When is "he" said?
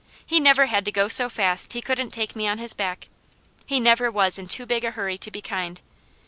0.25-0.39, 1.73-1.81, 3.67-3.79